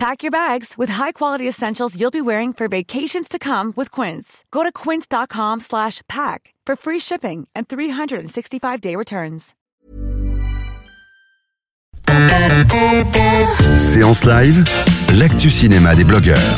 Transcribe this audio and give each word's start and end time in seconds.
Pack 0.00 0.22
your 0.22 0.30
bags 0.30 0.78
with 0.78 0.88
high-quality 0.88 1.46
essentials 1.46 1.94
you'll 1.94 2.10
be 2.10 2.22
wearing 2.22 2.54
for 2.54 2.68
vacations 2.68 3.28
to 3.28 3.38
come 3.38 3.74
with 3.76 3.90
Quince. 3.90 4.46
Go 4.50 4.62
to 4.62 4.72
quince.com 4.72 5.60
slash 5.60 6.00
pack 6.08 6.54
for 6.64 6.74
free 6.74 6.98
shipping 6.98 7.46
and 7.54 7.68
365-day 7.68 8.96
returns. 8.96 9.54
Séance 13.76 14.24
live, 14.24 14.64
l'actu 15.18 15.50
cinéma 15.50 15.94
des 15.94 16.04
blogueurs. 16.04 16.56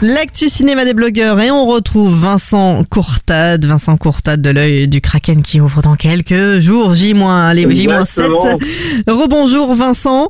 L'actu 0.00 0.48
cinéma 0.48 0.84
des 0.84 0.94
blogueurs 0.94 1.40
et 1.40 1.50
on 1.50 1.66
retrouve 1.66 2.14
Vincent 2.14 2.82
Courtade, 2.88 3.64
Vincent 3.64 3.96
Courtade 3.96 4.42
de 4.42 4.50
l'œil 4.50 4.88
du 4.88 5.00
Kraken 5.00 5.42
qui 5.42 5.60
ouvre 5.60 5.82
dans 5.82 5.94
quelques 5.96 6.60
jours, 6.60 6.94
J-, 6.94 7.14
allez, 7.20 7.62
J-7. 7.70 8.00
Exactement. 8.00 8.58
Rebonjour 9.06 9.74
Vincent. 9.74 10.28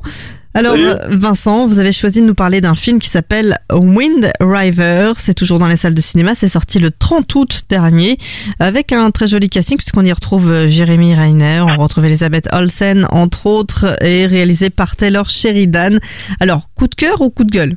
Alors 0.55 0.73
Salut. 0.73 1.17
Vincent, 1.17 1.67
vous 1.67 1.79
avez 1.79 1.91
choisi 1.91 2.21
de 2.21 2.27
nous 2.27 2.35
parler 2.35 2.61
d'un 2.61 2.75
film 2.75 2.99
qui 2.99 3.09
s'appelle 3.09 3.57
Wind 3.71 4.31
River. 4.39 5.13
C'est 5.17 5.33
toujours 5.33 5.57
dans 5.57 5.67
les 5.67 5.75
salles 5.75 5.95
de 5.95 6.01
cinéma. 6.01 6.35
C'est 6.35 6.47
sorti 6.47 6.77
le 6.77 6.91
30 6.91 7.33
août 7.35 7.61
dernier 7.69 8.17
avec 8.59 8.91
un 8.91 9.09
très 9.09 9.27
joli 9.27 9.49
casting 9.49 9.77
puisqu'on 9.77 10.05
y 10.05 10.13
retrouve 10.13 10.51
euh, 10.51 10.67
Jérémy 10.67 11.15
Reiner, 11.15 11.61
on 11.61 11.81
retrouve 11.81 12.05
Elisabeth 12.05 12.47
Olsen 12.51 13.07
entre 13.09 13.47
autres 13.47 13.97
et 14.03 14.27
réalisé 14.27 14.69
par 14.69 14.95
Taylor 14.95 15.27
Sheridan. 15.27 15.97
Alors 16.39 16.69
coup 16.75 16.87
de 16.87 16.95
cœur 16.95 17.21
ou 17.21 17.31
coup 17.31 17.45
de 17.45 17.51
gueule? 17.51 17.75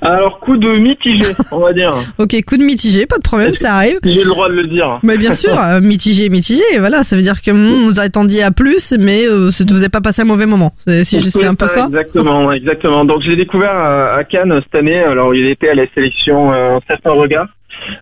Alors, 0.00 0.40
coup 0.40 0.56
de 0.56 0.76
mitigé, 0.76 1.32
on 1.52 1.60
va 1.60 1.72
dire. 1.72 1.94
Ok, 2.18 2.34
coup 2.44 2.56
de 2.56 2.64
mitigé, 2.64 3.06
pas 3.06 3.18
de 3.18 3.22
problème, 3.22 3.54
ça 3.54 3.74
arrive. 3.74 3.98
J'ai 4.04 4.24
le 4.24 4.30
droit 4.30 4.48
de 4.48 4.54
le 4.54 4.64
dire. 4.64 4.98
Mais 5.02 5.16
bien 5.16 5.32
sûr, 5.32 5.58
euh, 5.60 5.80
mitigé, 5.80 6.28
mitigé, 6.28 6.62
voilà, 6.78 7.04
ça 7.04 7.14
veut 7.16 7.22
dire 7.22 7.40
que 7.42 7.50
hmm, 7.50 7.86
vous 7.86 8.00
attendiez 8.00 8.42
à 8.42 8.50
plus, 8.50 8.94
mais 8.98 9.26
euh, 9.26 9.52
ça 9.52 9.64
ne 9.64 9.70
vous 9.70 9.78
avez 9.78 9.88
pas 9.88 10.00
passé 10.00 10.22
un 10.22 10.24
mauvais 10.24 10.46
moment. 10.46 10.72
C'est 10.86 11.04
si 11.04 11.20
je 11.20 11.28
sais 11.28 11.46
un 11.46 11.54
peu 11.54 11.68
ça. 11.68 11.86
Exactement, 11.86 12.52
exactement. 12.52 13.04
Donc, 13.04 13.22
je 13.22 13.30
l'ai 13.30 13.36
découvert 13.36 13.74
à, 13.74 14.14
à 14.14 14.24
Cannes 14.24 14.60
cette 14.62 14.74
année. 14.74 14.98
Alors, 14.98 15.34
il 15.34 15.46
était 15.46 15.68
à 15.68 15.74
la 15.74 15.86
sélection 15.94 16.52
euh, 16.52 16.76
Un 16.76 16.80
certain 16.88 17.12
regard. 17.12 17.46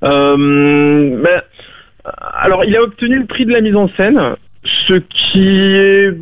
Euh, 0.02 1.22
ben, 1.22 1.42
alors, 2.40 2.64
il 2.64 2.76
a 2.76 2.82
obtenu 2.82 3.18
le 3.18 3.26
prix 3.26 3.44
de 3.44 3.52
la 3.52 3.60
mise 3.60 3.76
en 3.76 3.88
scène, 3.96 4.20
ce 4.88 4.94
qui 4.94 5.46
est 5.46 6.12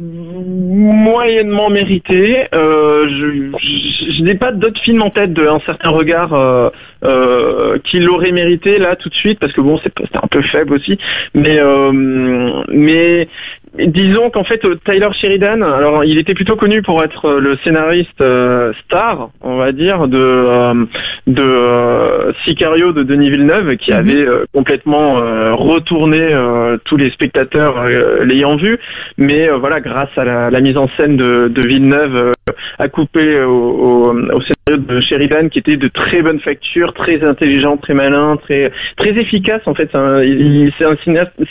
moyennement 0.47 1.71
mérité. 1.71 2.47
Euh, 2.55 3.09
je 3.09 4.23
n'ai 4.23 4.35
pas 4.35 4.53
d'autres 4.53 4.81
films 4.81 5.03
en 5.03 5.11
tête 5.11 5.33
de 5.33 5.47
Un 5.47 5.59
certain 5.61 5.91
regard 5.91 6.35
euh, 6.35 6.71
euh, 7.05 7.79
qui 7.85 8.01
l'aurait 8.01 8.33
mérité 8.33 8.79
là 8.79 8.97
tout 8.97 9.09
de 9.09 9.15
suite, 9.15 9.39
parce 9.39 9.53
que 9.53 9.61
bon, 9.61 9.79
c'est 9.83 10.17
un 10.17 10.27
peu 10.29 10.43
faible 10.43 10.75
aussi. 10.75 10.99
Mais, 11.35 11.59
mais 12.69 13.29
disons 13.79 14.31
qu'en 14.31 14.45
fait, 14.45 14.65
euh, 14.65 14.77
Tyler 14.85 15.09
Sheridan, 15.13 15.63
alors 15.63 16.05
il 16.05 16.19
était 16.19 16.35
plutôt 16.35 16.57
connu 16.57 16.83
pour 16.83 17.03
être 17.03 17.27
euh, 17.27 17.41
le 17.41 17.57
scénariste 17.65 18.21
euh, 18.21 18.73
star, 18.85 19.31
on 19.41 19.57
va 19.57 19.73
dire, 19.73 20.07
de, 20.09 20.19
euh, 20.19 20.85
de 21.27 21.43
euh, 21.43 22.33
Sicario 22.45 22.93
de 22.93 23.03
Denis 23.03 23.31
Villeneuve, 23.31 23.77
qui 23.77 23.91
Mhm. 23.93 23.99
avait 23.99 24.27
complètement 24.53 25.15
retourné 25.55 26.31
tous 26.85 26.97
les 26.97 27.11
spectateurs 27.11 27.85
l'ayant 28.23 28.57
vu. 28.57 28.79
Mais 29.19 29.49
voilà, 29.51 29.81
grâce 29.81 30.11
à 30.17 30.25
la, 30.25 30.51
la 30.51 30.61
mise 30.61 30.77
en 30.77 30.89
scène 30.97 31.17
de, 31.17 31.49
de 31.49 31.67
Villeneuve, 31.67 32.34
à 32.79 32.89
couper 32.89 33.41
au, 33.41 33.51
au, 33.53 34.15
au 34.15 34.41
scénario 34.41 34.85
de 34.89 35.01
Sheridan, 35.01 35.49
qui 35.49 35.59
était 35.59 35.77
de 35.77 35.89
très 35.89 36.23
bonne 36.23 36.41
facture, 36.41 36.93
très 36.95 37.23
intelligent, 37.23 37.77
très 37.77 37.95
malin, 37.95 38.37
très 38.43 38.73
très 38.97 39.11
efficace. 39.11 39.63
En 39.67 39.75
fait, 39.75 39.89
c'est 39.93 39.99
un, 39.99 40.21
c'est 40.79 40.85
un 40.85 40.97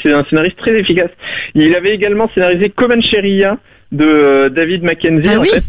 c'est 0.02 0.30
scénariste 0.30 0.58
très 0.58 0.78
efficace. 0.80 1.12
Il 1.56 1.75
avait 1.75 1.94
également 1.94 2.30
scénarisé 2.34 2.69
Comancheria 2.69 3.58
de 3.92 4.06
euh, 4.06 4.50
David 4.50 4.84
Mackenzie 4.84 5.30
Ah 5.31 5.38
en 5.40 5.42
oui 5.42 5.50
fait. 5.50 5.63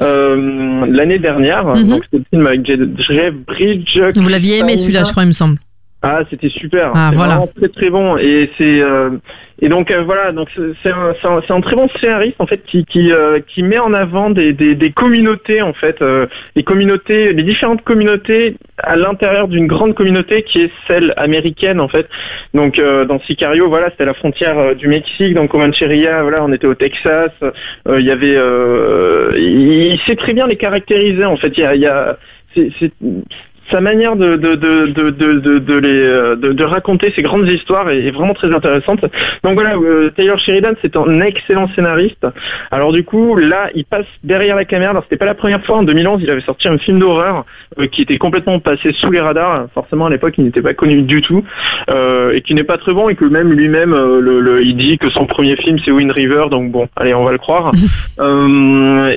euh, 0.00 0.86
l'année 0.88 1.18
dernière, 1.18 1.66
Mhm. 1.66 1.88
donc 1.88 2.02
c'était 2.04 2.18
le 2.18 2.24
film 2.30 2.46
avec 2.46 2.66
Je- 2.66 3.12
Jeff 3.12 3.34
Bridges. 3.46 4.00
Vous 4.16 4.28
l'aviez 4.28 4.58
aimé 4.58 4.76
celui-là, 4.76 5.02
je 5.04 5.10
crois, 5.10 5.24
il 5.24 5.28
me 5.28 5.32
semble. 5.32 5.58
Ah, 6.06 6.20
c'était 6.30 6.48
super. 6.48 6.92
Ah, 6.94 7.08
c'est 7.10 7.16
voilà. 7.16 7.32
vraiment 7.34 7.48
très 7.48 7.68
très 7.68 7.90
bon. 7.90 8.16
Et 8.16 8.50
c'est 8.56 8.80
euh, 8.80 9.10
et 9.60 9.68
donc 9.68 9.90
euh, 9.90 10.02
voilà, 10.04 10.32
donc 10.32 10.48
c'est 10.82 10.90
un, 10.90 11.14
un, 11.24 11.60
très 11.60 11.74
bon 11.76 11.88
scénariste 12.00 12.36
en 12.38 12.46
fait 12.46 12.62
qui 12.64 12.84
qui, 12.84 13.10
euh, 13.12 13.40
qui 13.40 13.62
met 13.62 13.78
en 13.78 13.92
avant 13.92 14.30
des, 14.30 14.52
des, 14.52 14.74
des 14.74 14.92
communautés 14.92 15.62
en 15.62 15.72
fait, 15.72 16.02
les 16.54 16.62
communautés, 16.62 17.32
les 17.32 17.42
différentes 17.42 17.82
communautés 17.82 18.56
à 18.78 18.96
l'intérieur 18.96 19.48
d'une 19.48 19.66
grande 19.66 19.94
communauté 19.94 20.42
qui 20.42 20.62
est 20.62 20.70
celle 20.86 21.12
américaine 21.16 21.80
en 21.80 21.88
fait. 21.88 22.06
Donc 22.54 22.78
dans 22.78 23.18
Sicario, 23.20 23.68
voilà, 23.68 23.90
c'était 23.90 24.04
la 24.04 24.14
frontière 24.14 24.76
du 24.76 24.88
Mexique. 24.88 25.34
Dans 25.34 25.46
Comancheria, 25.46 26.22
voilà, 26.22 26.44
on 26.44 26.52
était 26.52 26.66
au 26.66 26.74
Texas. 26.74 27.30
Il 27.88 28.04
y 28.04 28.10
avait, 28.10 28.36
il, 29.38 29.92
il 29.94 30.00
sait 30.06 30.16
très 30.16 30.34
bien 30.34 30.46
les 30.46 30.56
caractériser 30.56 31.24
en 31.24 31.36
fait. 31.36 31.52
Il 31.56 31.60
y 31.60 31.64
a, 31.66 31.74
il 31.74 31.80
y 31.80 31.86
a 31.86 32.18
c'est, 32.54 32.70
c'est- 32.78 32.92
sa 33.70 33.80
manière 33.80 34.16
de, 34.16 34.36
de, 34.36 34.54
de, 34.54 34.86
de, 34.86 35.10
de, 35.10 35.32
de, 35.40 35.58
de 35.58 35.74
les, 35.74 36.02
euh, 36.02 36.36
de, 36.36 36.52
de 36.52 36.64
raconter 36.64 37.12
ces 37.16 37.22
grandes 37.22 37.48
histoires 37.48 37.90
est, 37.90 38.04
est 38.06 38.10
vraiment 38.10 38.34
très 38.34 38.52
intéressante. 38.54 39.00
Donc 39.44 39.54
voilà, 39.54 39.74
euh, 39.76 40.10
Taylor 40.16 40.38
Sheridan, 40.38 40.72
c'est 40.82 40.96
un 40.96 41.20
excellent 41.20 41.68
scénariste. 41.74 42.26
Alors 42.70 42.92
du 42.92 43.04
coup, 43.04 43.36
là, 43.36 43.70
il 43.74 43.84
passe 43.84 44.06
derrière 44.24 44.56
la 44.56 44.64
caméra. 44.64 44.90
Alors 44.90 45.02
c'était 45.04 45.16
pas 45.16 45.24
la 45.26 45.34
première 45.34 45.64
fois. 45.64 45.78
En 45.78 45.82
2011, 45.82 46.20
il 46.22 46.30
avait 46.30 46.40
sorti 46.42 46.68
un 46.68 46.78
film 46.78 46.98
d'horreur 46.98 47.44
euh, 47.80 47.86
qui 47.86 48.02
était 48.02 48.18
complètement 48.18 48.58
passé 48.60 48.92
sous 48.94 49.10
les 49.10 49.20
radars. 49.20 49.66
Forcément, 49.74 50.06
à 50.06 50.10
l'époque, 50.10 50.34
il 50.38 50.44
n'était 50.44 50.62
pas 50.62 50.74
connu 50.74 51.02
du 51.02 51.20
tout 51.22 51.44
euh, 51.90 52.32
et 52.32 52.40
qui 52.42 52.54
n'est 52.54 52.64
pas 52.64 52.78
très 52.78 52.92
bon 52.92 53.08
et 53.08 53.14
que 53.14 53.24
même 53.24 53.52
lui-même, 53.52 53.90
le, 53.92 54.40
le- 54.40 54.62
il 54.62 54.76
dit 54.76 54.98
que 54.98 55.10
son 55.10 55.26
premier 55.26 55.56
film 55.56 55.78
c'est 55.84 55.90
Wind 55.90 56.12
River. 56.12 56.44
Donc 56.50 56.70
bon, 56.70 56.88
allez, 56.96 57.14
on 57.14 57.24
va 57.24 57.32
le 57.32 57.38
croire. 57.38 57.72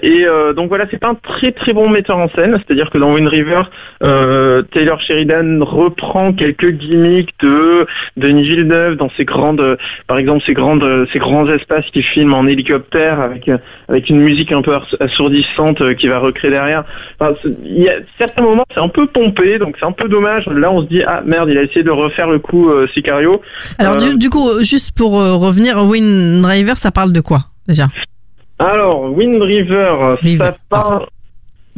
Et 0.02 0.26
donc 0.56 0.70
voilà, 0.70 0.86
c'est 0.92 1.00
pas 1.00 1.10
un 1.10 1.16
très 1.16 1.52
très 1.52 1.74
bon 1.74 1.90
metteur 1.90 2.18
en 2.18 2.30
scène. 2.30 2.58
C'est-à-dire 2.66 2.90
que 2.90 2.98
dans 2.98 3.14
Wind 3.14 3.28
River, 3.28 3.62
euh, 4.04 4.39
Taylor 4.72 5.00
Sheridan 5.02 5.60
reprend 5.62 6.34
quelques 6.34 6.72
gimmicks 6.72 7.34
de 7.42 7.88
Denis 8.18 8.44
Villeneuve 8.44 8.96
dans 8.96 9.10
ses 9.18 9.26
grandes, 9.26 9.78
par 10.08 10.18
exemple 10.18 10.44
ces 10.46 10.54
grandes, 10.54 11.08
ces 11.12 11.20
grands 11.20 11.48
espaces 11.48 11.86
qu'il 11.92 12.04
filme 12.04 12.34
en 12.34 12.46
hélicoptère 12.48 13.20
avec 13.20 13.50
avec 13.88 14.10
une 14.10 14.20
musique 14.20 14.52
un 14.52 14.62
peu 14.62 14.78
assourdissante 15.00 15.82
euh, 15.82 15.94
qui 15.94 16.08
va 16.08 16.20
recréer 16.20 16.52
derrière. 16.52 16.84
Enfin, 17.20 17.34
il 17.64 17.84
y 17.84 17.90
a 17.90 17.96
certains 18.18 18.44
moments 18.44 18.66
c'est 18.74 18.80
un 18.80 18.88
peu 18.88 19.08
pompé, 19.08 19.60
donc 19.60 19.76
c'est 19.80 19.86
un 19.86 19.92
peu 19.92 20.08
dommage. 20.08 20.46
Là, 20.48 20.72
on 20.72 20.82
se 20.82 20.88
dit 20.88 21.04
ah 21.04 21.22
merde, 21.26 21.50
il 21.50 21.58
a 21.58 21.64
essayé 21.64 21.84
de 21.84 21.92
refaire 21.92 22.30
le 22.30 22.40
coup 22.40 22.70
euh, 22.70 22.88
Sicario. 22.94 23.42
Alors 23.78 23.96
Euh, 23.96 23.98
du, 23.98 24.18
du 24.18 24.30
coup, 24.30 24.48
juste 24.62 24.92
pour 24.96 25.20
euh, 25.20 25.36
revenir, 25.36 25.84
Wind 25.86 26.42
Driver, 26.42 26.78
ça 26.78 26.92
parle 26.92 27.12
de 27.12 27.22
quoi 27.22 27.40
déjà? 27.68 27.88
Alors 28.60 29.12
Wind 29.12 29.42
River, 29.42 30.16
River, 30.22 30.46
ça 30.46 30.56
parle. 30.70 31.06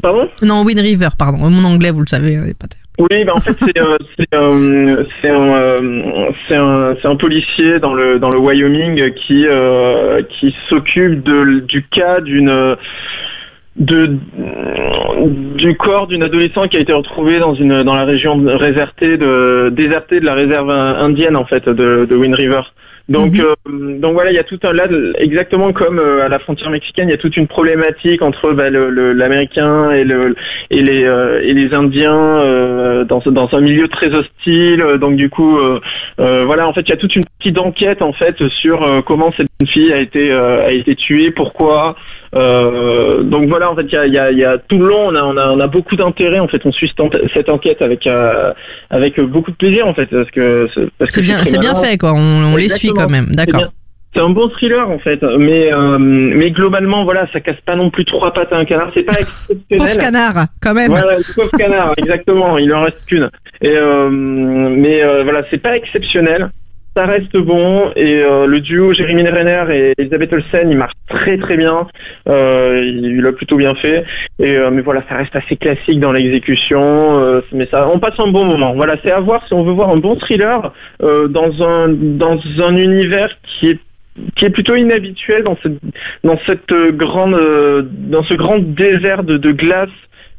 Pardon? 0.01 0.28
Non, 0.41 0.63
Wind 0.63 0.79
River, 0.79 1.09
pardon. 1.17 1.38
Mon 1.50 1.63
anglais, 1.66 1.91
vous 1.91 2.01
le 2.01 2.07
savez, 2.07 2.38
euh, 2.38 2.45
est 2.45 2.57
pas 2.57 2.67
terrible. 2.67 2.81
Oui, 3.00 3.23
bah 3.23 3.34
en 3.35 3.39
fait 3.39 3.57
c'est 3.62 3.81
euh, 3.81 3.97
c'est 4.19 4.35
euh, 4.35 5.03
un, 5.31 5.50
euh, 5.50 6.31
un 6.51 6.95
un 7.03 7.16
policier 7.16 7.79
dans 7.79 7.94
le 7.94 8.19
dans 8.19 8.29
le 8.29 8.38
Wyoming 8.38 9.13
qui 9.13 9.47
euh, 9.47 10.22
qui 10.29 10.53
s'occupe 10.67 11.23
du 11.23 11.85
cas 11.89 12.19
d'une 12.19 12.75
de 13.78 14.17
du 15.56 15.78
corps 15.78 16.07
d'une 16.07 16.22
adolescente 16.22 16.69
qui 16.69 16.78
a 16.78 16.81
été 16.81 16.94
retrouvée 16.94 17.39
dans 17.39 17.56
une 17.56 17.81
dans 17.83 17.95
la 17.95 18.03
région 18.03 18.39
résertée 18.45 19.18
de 19.18 19.72
désertée 19.73 20.19
de 20.19 20.25
la 20.25 20.33
réserve 20.33 20.69
indienne 20.69 21.38
en 21.38 21.45
fait 21.45 21.68
de, 21.69 22.06
de 22.07 22.16
Wind 22.16 22.35
River. 22.35 22.62
Donc, 23.12 23.34
Mhm. 23.34 23.42
euh, 23.46 24.00
donc 24.00 24.14
voilà, 24.14 24.31
il 24.31 24.36
y 24.36 24.40
a 24.40 24.44
tout 24.44 24.60
un 24.63 24.74
là, 24.74 24.86
exactement 25.18 25.74
comme 25.74 26.00
euh, 26.00 26.25
à 26.25 26.30
la 26.30 26.40
frontière 26.40 26.69
mexicaine, 26.69 27.10
il 27.10 27.12
y 27.12 27.13
a 27.13 27.18
toute 27.18 27.36
une 27.36 27.48
problématique 27.48 28.22
entre 28.22 28.54
bah, 28.54 28.69
le- 28.69 28.90
le- 28.90 29.13
l'américain 29.13 29.92
et 29.92 30.04
le 30.04 30.36
et 30.69 30.81
les 30.81 31.04
euh, 31.04 31.42
et 31.44 31.54
les 31.54 31.74
Indiens 31.74 32.16
euh, 32.16 33.04
dans 33.04 33.22
dans 33.25 33.50
un 33.54 33.62
milieu 33.62 33.88
très 33.90 34.13
hostile. 34.13 34.84
Donc 35.00 35.16
du 35.18 35.30
coup, 35.30 35.58
euh, 35.58 35.80
euh, 36.19 36.44
voilà, 36.46 36.68
en 36.68 36.74
fait, 36.74 36.81
il 36.81 36.90
y 36.90 36.94
a 36.94 36.98
toute 36.98 37.16
une 37.16 37.24
petite 37.40 37.58
enquête 37.60 38.02
en 38.02 38.13
fait 38.13 38.38
sur 38.62 38.81
euh, 38.84 39.02
comment 39.02 39.31
cette 39.36 39.48
jeune 39.60 39.68
fille 39.68 39.92
a 39.94 40.00
été 40.00 40.31
euh, 40.31 40.66
a 40.66 40.72
été 40.72 40.96
tuée, 40.96 41.31
pourquoi. 41.31 41.96
Euh, 42.33 43.24
donc 43.24 43.48
voilà, 43.50 43.69
en 43.72 43.75
fait, 43.75 43.83
il 43.83 43.92
y 43.94 43.98
a, 43.98 44.07
y, 44.07 44.18
a, 44.18 44.31
y 44.31 44.44
a 44.45 44.57
tout 44.57 44.78
le 44.80 44.88
long, 44.88 45.07
on 45.10 45.16
a 45.16 45.24
on 45.24 45.36
a, 45.38 45.48
on 45.50 45.60
a 45.60 45.68
beaucoup 45.68 45.95
d'intérêt 45.98 46.39
en 46.39 46.48
fait, 46.48 46.62
on 46.66 46.72
suit 46.72 46.88
cette, 46.88 47.00
en- 47.01 47.10
cette 47.33 47.50
enquête 47.50 47.81
avec 47.81 48.07
euh, 48.07 48.54
avec 48.89 49.19
beaucoup 49.19 49.51
de 49.51 49.57
plaisir 49.57 49.86
en 49.88 49.94
fait, 49.94 50.06
parce 50.07 50.31
que 50.31 50.68
C'est 51.10 51.22
bien, 51.22 51.39
c'est 51.45 51.60
bien 51.60 51.75
fait, 51.75 51.98
quoi. 51.98 52.13
On, 52.13 52.54
on 52.54 52.56
les 52.56 52.69
suit 52.69 52.92
quand 52.95 53.10
même. 53.10 53.25
D'accord. 53.31 53.66
C'est 54.13 54.19
un 54.22 54.30
bon 54.30 54.50
thriller 54.50 54.89
en 54.89 55.00
fait, 55.00 55.22
mais 55.39 55.72
euh, 55.74 55.98
mais 55.98 56.51
globalement 56.51 57.06
voilà, 57.06 57.28
ça 57.31 57.39
casse 57.39 57.62
pas 57.66 57.78
non 57.78 57.89
plus 57.89 58.04
trois 58.04 58.33
pattes 58.33 58.51
à 58.51 58.57
un 58.57 58.66
canard. 58.66 58.92
C'est 58.94 59.04
pas 59.04 59.13
exceptionnel. 59.13 59.78
Pauvre 59.78 59.98
canard, 59.98 60.45
quand 60.62 60.74
même. 60.74 60.92
Voilà, 60.92 61.16
pauvre 61.33 61.51
canard, 61.57 61.94
exactement. 61.98 62.57
Il 62.57 62.74
en 62.74 62.81
reste 62.83 62.98
qu'une. 63.07 63.30
Et 63.62 63.72
euh, 63.74 64.10
mais 64.10 65.01
euh, 65.01 65.24
voilà, 65.24 65.44
c'est 65.50 65.60
pas 65.60 65.78
exceptionnel. 65.78 66.50
Ça 66.96 67.06
reste 67.06 67.38
bon 67.38 67.92
et 67.96 68.22
euh, 68.22 68.46
le 68.46 68.60
duo 68.60 68.92
Jérémy 68.94 69.28
Renner 69.28 69.64
et 69.70 69.94
Elisabeth 69.98 70.34
Olsen 70.34 70.70
il 70.70 70.78
marche 70.78 70.94
très 71.08 71.38
très 71.38 71.56
bien. 71.56 71.88
Euh, 72.28 72.84
il 72.84 73.22
l'a 73.22 73.32
plutôt 73.32 73.56
bien 73.56 73.76
fait. 73.76 74.04
Et 74.40 74.58
euh, 74.58 74.72
mais 74.72 74.82
voilà 74.82 75.04
ça 75.08 75.16
reste 75.16 75.36
assez 75.36 75.56
classique 75.56 76.00
dans 76.00 76.12
l'exécution 76.12 77.42
mais 77.54 77.66
ça 77.66 77.88
on 77.88 78.00
passe 78.00 78.20
un 78.20 78.28
bon 78.28 78.46
moment. 78.46 78.74
Voilà 78.74 78.98
c'est 79.04 79.12
à 79.12 79.20
voir 79.20 79.46
si 79.48 79.54
on 79.54 79.64
veut 79.64 79.72
voir 79.72 79.90
un 79.90 79.98
bon 79.98 80.16
thriller 80.16 80.74
dans 81.00 81.64
un 81.64 81.88
dans 81.90 82.40
un 82.60 82.76
univers 82.76 83.30
qui 83.44 83.70
est 83.70 83.80
qui 84.36 84.44
est 84.44 84.50
plutôt 84.50 84.76
inhabituel 84.76 85.44
dans 85.44 85.58
cette 85.64 85.80
dans 86.26 86.38
cette 86.46 86.74
grande 86.98 87.40
dans 87.90 88.24
ce 88.24 88.34
grand 88.34 88.60
désert 88.60 89.24
de 89.24 89.52
glace 89.52 89.90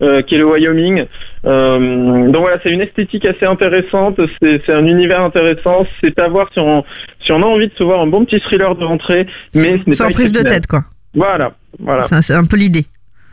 euh, 0.02 0.22
qui 0.22 0.34
est 0.34 0.38
le 0.38 0.46
Wyoming. 0.46 1.06
Euh, 1.44 2.28
donc 2.28 2.42
voilà, 2.42 2.58
c'est 2.62 2.72
une 2.72 2.80
esthétique 2.80 3.24
assez 3.24 3.46
intéressante, 3.46 4.20
c'est 4.42 4.70
un 4.70 4.86
univers 4.86 5.22
intéressant. 5.22 5.86
C'est 6.02 6.18
à 6.18 6.28
voir 6.28 6.48
si 6.52 6.58
on, 6.58 6.84
si 7.24 7.32
on 7.32 7.42
a 7.42 7.46
envie 7.46 7.68
de 7.68 7.74
se 7.74 7.82
voir 7.84 8.00
un 8.00 8.06
bon 8.06 8.24
petit 8.24 8.40
thriller 8.40 8.74
de 8.74 8.84
rentrée, 8.84 9.26
mais 9.54 9.80
ce 9.84 9.90
n'est 9.90 9.96
pas 9.96 10.10
prise 10.10 10.32
de 10.32 10.42
tête, 10.42 10.66
quoi. 10.66 10.84
Voilà, 11.14 11.52
voilà. 11.78 12.02
C'est 12.02 12.34
un 12.34 12.44
peu 12.44 12.56
l'idée. 12.56 12.86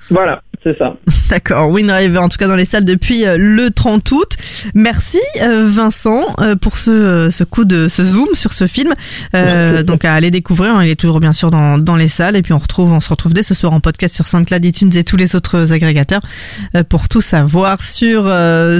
Voilà, 0.10 0.42
c'est 0.64 0.78
ça. 0.78 0.98
D'accord, 1.30 1.70
Wind 1.70 1.90
River 1.90 2.18
en 2.18 2.28
tout 2.28 2.38
cas 2.38 2.48
dans 2.48 2.56
les 2.56 2.66
salles 2.66 2.84
depuis 2.84 3.26
euh, 3.26 3.38
le 3.38 3.70
30 3.70 4.12
août. 4.12 4.38
Merci 4.74 5.20
euh, 5.42 5.66
Vincent 5.66 6.22
euh, 6.42 6.56
pour 6.56 6.78
ce, 6.78 7.30
ce 7.32 7.44
coup 7.46 7.64
de 7.64 7.88
ce 7.88 8.04
zoom 8.04 8.28
sur 8.34 8.52
ce 8.52 8.68
film. 8.68 8.94
donc 9.84 10.04
à 10.04 10.14
aller 10.14 10.32
découvrir, 10.32 10.76
hein. 10.76 10.84
il 10.84 10.90
est 10.90 11.00
toujours 11.00 11.20
bien 11.20 11.32
sûr 11.32 11.50
dans, 11.50 11.78
dans 11.78 11.96
les 11.96 12.10
salles 12.10 12.36
et 12.36 12.42
puis 12.42 12.52
on 12.54 12.58
retrouve 12.58 12.92
on 12.92 13.00
se 13.00 13.10
retrouve 13.10 13.34
dès 13.34 13.44
ce 13.44 13.54
soir 13.54 13.72
en 13.74 13.80
podcast 13.80 14.16
sur 14.16 14.28
SoundCloud, 14.28 14.66
iTunes 14.66 14.92
et 14.96 15.04
tous 15.04 15.16
les 15.16 15.36
autres 15.36 15.72
agrégateurs 15.72 16.22
pour 16.90 17.08
tout 17.08 17.22
savoir 17.22 17.84
sur 17.84 18.30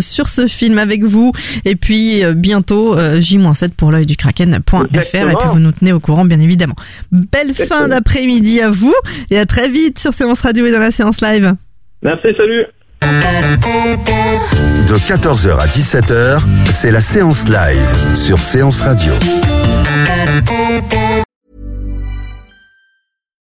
sur 0.02 0.30
ce 0.30 0.48
film 0.48 0.80
avec 0.80 1.04
vous 1.04 1.32
et 1.66 1.76
puis 1.76 2.24
bientôt 2.36 2.98
J-7 2.98 3.70
pour 3.78 3.92
l'œil 3.92 4.06
du 4.06 4.18
kraken.fr 4.18 5.16
et 5.16 5.36
puis 5.36 5.48
vous 5.52 5.60
nous 5.60 5.72
tenez 5.72 5.94
au 5.94 6.00
courant 6.00 6.26
bien 6.26 6.40
évidemment. 6.40 6.76
Belle 7.12 7.54
fin 7.54 7.88
d'après-midi 7.88 8.62
à 8.62 8.72
vous 8.72 8.94
et 9.30 9.38
à 9.38 9.46
très 9.46 9.70
vite 9.70 10.00
sur 10.00 10.14
Séance 10.14 10.42
Radio 10.42 10.66
et 10.66 10.72
dans 10.72 10.80
la 10.80 10.92
séance 10.92 11.22
live. 11.22 11.56
Merci, 12.02 12.34
salut. 12.38 12.66
De 14.88 14.98
14h 15.06 15.60
à 15.60 15.68
17h, 15.68 16.72
c'est 16.72 16.92
la 16.92 17.02
séance 17.02 17.48
live 17.50 18.16
sur 18.16 18.42
Séance 18.42 18.82
Radio. 18.82 19.12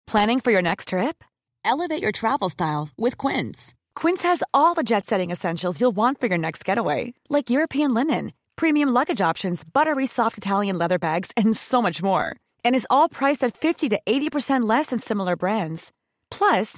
Planning 0.06 0.42
for 0.42 0.51
your 0.51 0.62
next 0.62 0.90
trip? 0.90 1.24
Elevate 1.63 2.01
your 2.01 2.12
travel 2.12 2.50
style 2.50 2.90
with 2.98 3.18
Quince. 3.18 3.74
Quince 3.95 4.24
has 4.24 4.44
all 4.54 4.74
the 4.75 4.84
jet 4.84 5.06
setting 5.06 5.31
essentials 5.31 5.80
you'll 5.80 5.96
want 5.96 6.19
for 6.19 6.28
your 6.28 6.38
next 6.38 6.66
getaway, 6.66 7.13
like 7.30 7.50
European 7.50 7.94
linen, 7.94 8.34
premium 8.57 8.89
luggage 8.89 9.22
options, 9.22 9.63
buttery 9.63 10.06
soft 10.06 10.38
Italian 10.38 10.78
leather 10.78 11.00
bags, 11.00 11.31
and 11.38 11.56
so 11.56 11.81
much 11.81 12.04
more. 12.04 12.36
And 12.66 12.75
is 12.75 12.86
all 12.89 13.07
priced 13.07 13.44
at 13.46 13.56
50 13.56 13.89
to 13.89 14.00
80% 14.06 14.68
less 14.68 14.88
than 14.88 15.00
similar 15.00 15.38
brands. 15.38 15.94
Plus, 16.30 16.78